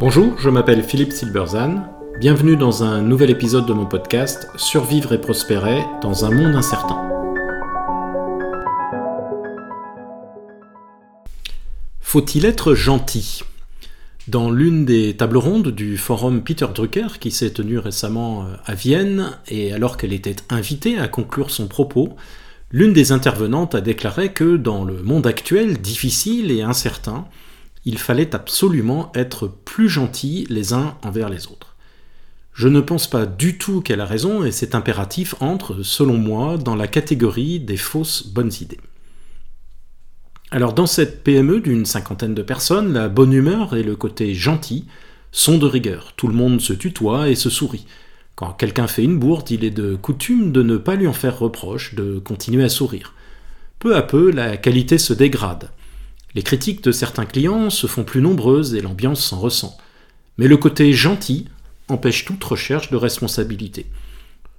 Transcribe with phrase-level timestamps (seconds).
[0.00, 1.84] Bonjour, je m'appelle Philippe Silberzan.
[2.18, 7.08] Bienvenue dans un nouvel épisode de mon podcast Survivre et prospérer dans un monde incertain.
[12.00, 13.42] Faut-il être gentil?
[14.28, 18.74] Dans l'une des tables rondes du forum Peter Drucker qui s'est tenu récemment euh, à
[18.74, 22.14] Vienne, et alors qu'elle était invitée à conclure son propos,
[22.72, 27.26] l'une des intervenantes a déclaré que dans le monde actuel difficile et incertain,
[27.84, 31.76] il fallait absolument être plus gentils les uns envers les autres.
[32.54, 36.58] Je ne pense pas du tout qu'elle a raison et cet impératif entre, selon moi,
[36.58, 38.80] dans la catégorie des fausses bonnes idées.
[40.50, 44.84] Alors dans cette PME d'une cinquantaine de personnes, la bonne humeur et le côté gentil
[45.32, 46.12] sont de rigueur.
[46.14, 47.86] Tout le monde se tutoie et se sourit.
[48.34, 51.38] Quand quelqu'un fait une bourde, il est de coutume de ne pas lui en faire
[51.38, 53.14] reproche, de continuer à sourire.
[53.78, 55.70] Peu à peu, la qualité se dégrade.
[56.34, 59.76] Les critiques de certains clients se font plus nombreuses et l'ambiance s'en ressent.
[60.38, 61.46] Mais le côté gentil
[61.88, 63.86] empêche toute recherche de responsabilité.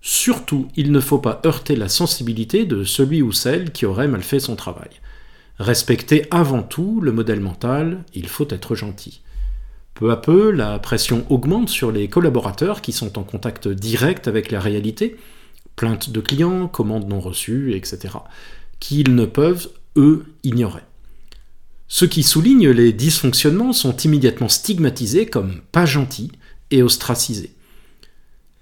[0.00, 4.22] Surtout, il ne faut pas heurter la sensibilité de celui ou celle qui aurait mal
[4.22, 4.90] fait son travail.
[5.58, 9.22] Respecter avant tout le modèle mental, il faut être gentil.
[9.96, 14.50] Peu à peu, la pression augmente sur les collaborateurs qui sont en contact direct avec
[14.50, 15.16] la réalité,
[15.74, 18.14] plaintes de clients, commandes non reçues, etc.,
[18.78, 20.82] qu'ils ne peuvent, eux, ignorer.
[21.88, 26.32] Ceux qui soulignent les dysfonctionnements sont immédiatement stigmatisés comme pas gentils
[26.70, 27.54] et ostracisés.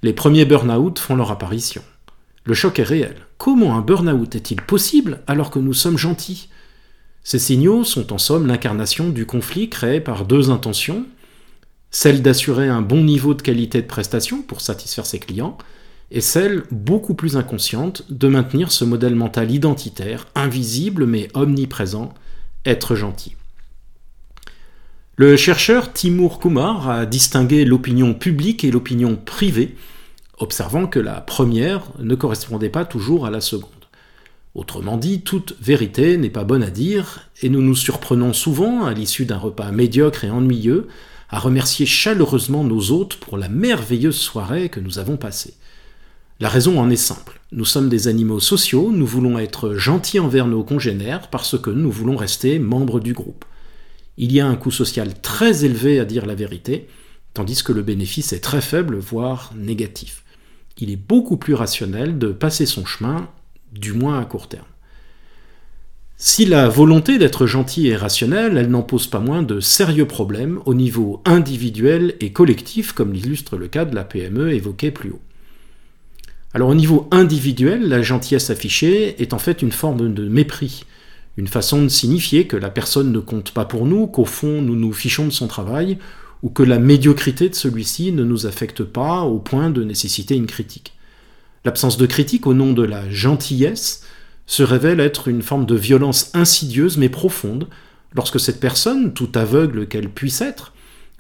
[0.02, 1.82] Les premiers burn-out font leur apparition.
[2.44, 3.16] Le choc est réel.
[3.38, 6.48] Comment un burn-out est-il possible alors que nous sommes gentils?
[7.24, 11.06] Ces signaux sont en somme l'incarnation du conflit créé par deux intentions,
[11.94, 15.56] celle d'assurer un bon niveau de qualité de prestation pour satisfaire ses clients,
[16.10, 22.12] et celle, beaucoup plus inconsciente, de maintenir ce modèle mental identitaire, invisible mais omniprésent,
[22.66, 23.36] être gentil.
[25.14, 29.76] Le chercheur Timur Kumar a distingué l'opinion publique et l'opinion privée,
[30.38, 33.70] observant que la première ne correspondait pas toujours à la seconde.
[34.56, 38.92] Autrement dit, toute vérité n'est pas bonne à dire, et nous nous surprenons souvent, à
[38.94, 40.88] l'issue d'un repas médiocre et ennuyeux,
[41.30, 45.55] à remercier chaleureusement nos hôtes pour la merveilleuse soirée que nous avons passée.
[46.40, 47.40] La raison en est simple.
[47.52, 51.90] Nous sommes des animaux sociaux, nous voulons être gentils envers nos congénères parce que nous
[51.90, 53.45] voulons rester membres du groupe.
[54.17, 56.89] Il y a un coût social très élevé à dire la vérité,
[57.34, 60.24] tandis que le bénéfice est très faible, voire négatif.
[60.79, 63.29] Il est beaucoup plus rationnel de passer son chemin,
[63.73, 64.67] du moins à court terme.
[66.17, 70.61] Si la volonté d'être gentil est rationnelle, elle n'en pose pas moins de sérieux problèmes
[70.64, 75.20] au niveau individuel et collectif, comme l'illustre le cas de la PME évoqué plus haut.
[76.55, 80.85] Alors au niveau individuel, la gentillesse affichée est en fait une forme de mépris,
[81.36, 84.77] une façon de signifier que la personne ne compte pas pour nous, qu'au fond nous
[84.77, 85.98] nous fichons de son travail,
[86.45, 90.46] ou que la médiocrité de celui-ci ne nous affecte pas au point de nécessiter une
[90.46, 90.92] critique.
[91.64, 94.05] L'absence de critique au nom de la gentillesse
[94.46, 97.68] se révèle être une forme de violence insidieuse mais profonde,
[98.14, 100.72] lorsque cette personne, tout aveugle qu'elle puisse être,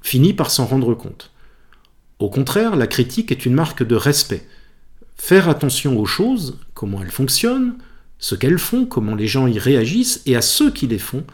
[0.02, 1.30] finit par s'en rendre compte.
[2.18, 4.46] Au contraire, la critique est une marque de respect,
[5.16, 7.76] faire attention aux choses, comment elles fonctionnent,
[8.18, 11.24] ce qu'elles font, comment les gens y réagissent, et à ceux qui les font,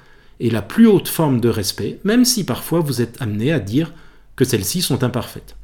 [0.41, 3.93] est la plus haute forme de respect, même si parfois vous êtes amené à dire
[4.37, 5.57] que celles-ci sont imparfaites.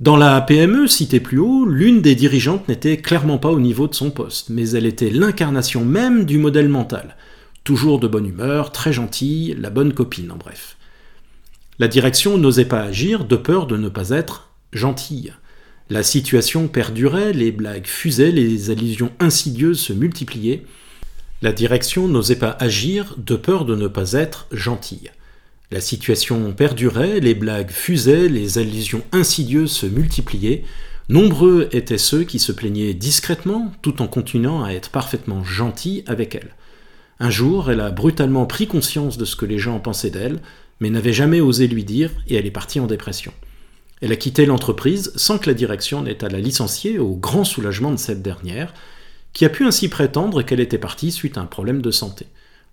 [0.00, 3.94] Dans la PME citée plus haut, l'une des dirigeantes n'était clairement pas au niveau de
[3.94, 7.18] son poste, mais elle était l'incarnation même du modèle mental.
[7.64, 10.78] Toujours de bonne humeur, très gentille, la bonne copine en bref.
[11.78, 15.34] La direction n'osait pas agir de peur de ne pas être gentille.
[15.90, 20.64] La situation perdurait, les blagues fusaient, les allusions insidieuses se multipliaient.
[21.42, 25.10] La direction n'osait pas agir de peur de ne pas être gentille.
[25.72, 30.64] La situation perdurait, les blagues fusaient, les allusions insidieuses se multipliaient.
[31.08, 36.34] Nombreux étaient ceux qui se plaignaient discrètement tout en continuant à être parfaitement gentils avec
[36.34, 36.56] elle.
[37.20, 40.40] Un jour, elle a brutalement pris conscience de ce que les gens pensaient d'elle,
[40.80, 43.32] mais n'avait jamais osé lui dire, et elle est partie en dépression.
[44.00, 47.92] Elle a quitté l'entreprise sans que la direction n'ait à la licencier au grand soulagement
[47.92, 48.74] de cette dernière,
[49.32, 52.26] qui a pu ainsi prétendre qu'elle était partie suite à un problème de santé.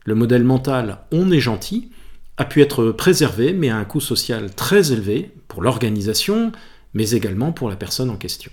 [0.05, 1.89] Le modèle mental on est gentil
[2.37, 6.51] a pu être préservé, mais à un coût social très élevé pour l'organisation,
[6.93, 8.51] mais également pour la personne en question.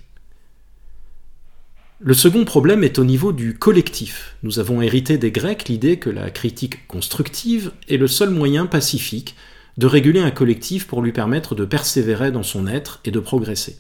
[2.01, 4.37] Le second problème est au niveau du collectif.
[4.43, 9.37] Nous avons hérité des Grecs l'idée que la critique constructive est le seul moyen pacifique
[9.79, 13.79] de réguler un collectif pour lui permettre de persévérer dans son être et de progresser.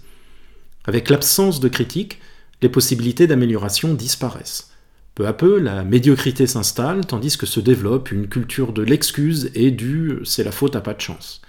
[0.86, 2.20] Avec l'absence de critique,
[2.62, 4.73] les possibilités d'amélioration disparaissent.
[5.14, 9.70] Peu à peu, la médiocrité s'installe, tandis que se développe une culture de l'excuse et
[9.70, 11.40] du c'est la faute à pas de chance.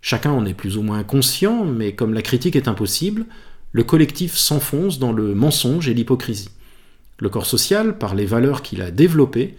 [0.00, 3.26] Chacun en est plus ou moins conscient, mais comme la critique est impossible,
[3.72, 6.50] le collectif s'enfonce dans le mensonge et l'hypocrisie.
[7.18, 9.56] Le corps social, par les valeurs qu'il a développées,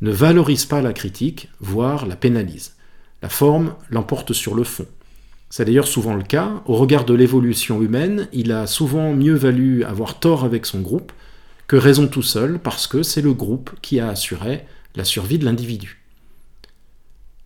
[0.00, 2.76] ne valorise pas la critique, voire la pénalise.
[3.20, 4.86] La forme l'emporte sur le fond.
[5.50, 6.62] C'est d'ailleurs souvent le cas.
[6.64, 11.12] Au regard de l'évolution humaine, il a souvent mieux valu avoir tort avec son groupe
[11.68, 14.64] que raison tout seul, parce que c'est le groupe qui a assuré
[14.96, 16.02] la survie de l'individu.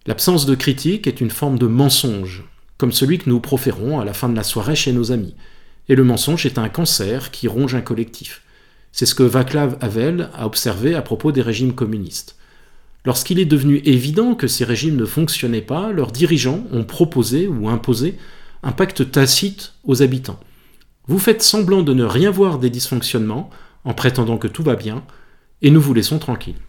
[0.06, 2.44] L'absence de critique est une forme de mensonge,
[2.78, 5.34] comme celui que nous proférons à la fin de la soirée chez nos amis.
[5.88, 8.42] Et le mensonge est un cancer qui ronge un collectif.
[8.92, 12.36] C'est ce que Vaclav Havel a observé à propos des régimes communistes.
[13.04, 17.68] Lorsqu'il est devenu évident que ces régimes ne fonctionnaient pas, leurs dirigeants ont proposé ou
[17.68, 18.16] imposé
[18.62, 20.38] un pacte tacite aux habitants.
[21.08, 23.50] Vous faites semblant de ne rien voir des dysfonctionnements
[23.84, 25.04] en prétendant que tout va bien,
[25.60, 26.60] et nous vous laissons tranquilles.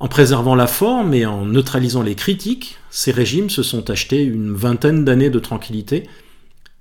[0.00, 4.52] En préservant la forme et en neutralisant les critiques, ces régimes se sont achetés une
[4.52, 6.08] vingtaine d'années de tranquillité,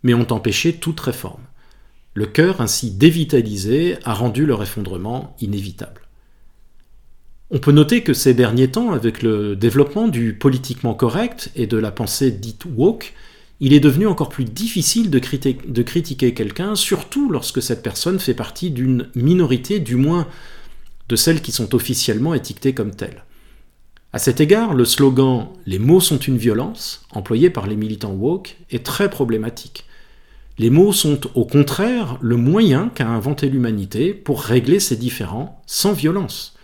[0.03, 1.43] mais ont empêché toute réforme.
[2.13, 6.01] Le cœur ainsi dévitalisé a rendu leur effondrement inévitable.
[7.51, 11.77] On peut noter que ces derniers temps, avec le développement du politiquement correct et de
[11.77, 13.13] la pensée dite woke,
[13.61, 18.71] il est devenu encore plus difficile de, critiquer quelqu'un, surtout lorsque cette personne fait partie
[18.71, 20.27] d'une minorité, du moins
[21.07, 23.23] de celles qui sont officiellement étiquetées comme telles.
[24.13, 28.57] À cet égard, le slogan Les mots sont une violence, employé par les militants woke,
[28.71, 29.85] est très problématique.
[30.57, 35.93] Les mots sont au contraire le moyen qu'a inventé l'humanité pour régler ces différends sans
[35.93, 36.55] violence.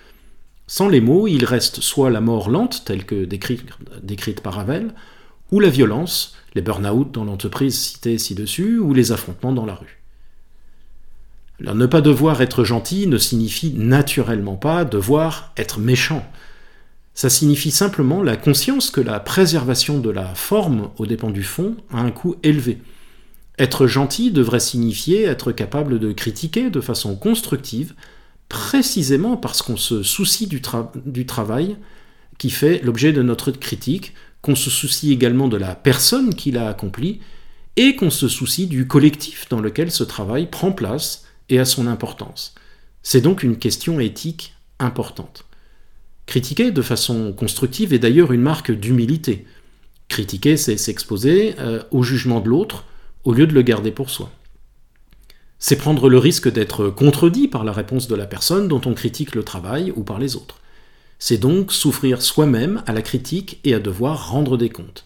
[0.66, 4.94] Sans les mots, il reste soit la mort lente, telle que décrite, par Ravel,
[5.52, 10.02] ou la violence, les burn-out dans l'entreprise citée ci-dessus, ou les affrontements dans la rue.
[11.62, 16.26] Alors, ne pas devoir être gentil ne signifie naturellement pas devoir être méchant.
[17.14, 21.76] Ça signifie simplement la conscience que la préservation de la forme aux dépens du fond
[21.92, 22.80] a un coût élevé.
[23.58, 27.96] Être gentil devrait signifier être capable de critiquer de façon constructive
[28.50, 31.78] précisément parce qu'on se soucie du, travail
[32.38, 36.70] qui fait l'objet de notre critique, qu'on se soucie également de la personne qui l'a
[36.70, 37.20] accompli,
[37.78, 41.88] et qu'on se soucie du collectif dans lequel ce travail prend place et a son
[41.88, 42.56] importance.
[43.04, 45.46] C'est donc une question éthique importante.
[46.26, 49.46] Critiquer de façon constructive est d'ailleurs une marque d'humilité.
[50.10, 52.86] Critiquer, c'est s'exposer euh, au jugement de l'autre
[53.24, 54.32] au lieu de le garder pour soi.
[55.60, 59.36] C'est prendre le risque d'être contredit par la réponse de la personne dont on critique
[59.36, 60.60] le travail ou par les autres.
[61.20, 65.06] C'est donc souffrir soi-même à la critique et à devoir rendre des comptes.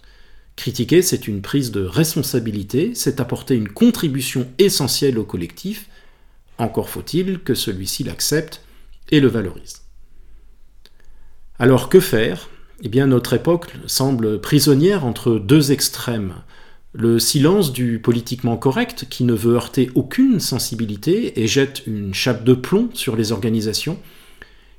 [0.55, 5.87] Critiquer, c'est une prise de responsabilité, c'est apporter une contribution essentielle au collectif,
[6.57, 8.61] encore faut-il que celui-ci l'accepte
[9.09, 9.81] et le valorise.
[11.57, 12.49] Alors que faire?
[12.83, 16.35] Eh bien notre époque semble prisonnière entre deux extrêmes,
[16.93, 22.43] le silence du politiquement correct qui ne veut heurter aucune sensibilité et jette une chape
[22.43, 23.97] de plomb sur les organisations,